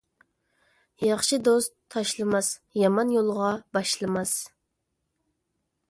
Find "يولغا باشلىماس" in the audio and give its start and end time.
3.17-4.35